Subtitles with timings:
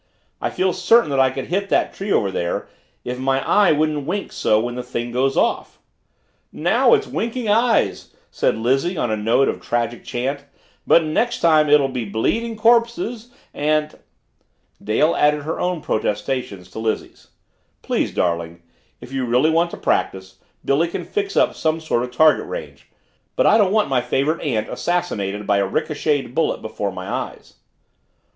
[0.41, 2.67] "I feel certain that I could hit that tree over there
[3.03, 5.77] if my eye wouldn't wink so when the thing goes off."
[6.51, 10.43] "Now, it's winking eyes," said Lizzie on a note of tragic chant,
[10.87, 13.99] "but next time it'll be bleeding corpses and"
[14.83, 17.27] Dale added her own protestations to Lizzie's.
[17.83, 18.63] "Please, darling,
[19.01, 22.89] if you really want to practice, Billy can fix up some sort of target range
[23.35, 27.57] but I don't want my favorite aunt assassinated by a ricocheted bullet before my eyes!"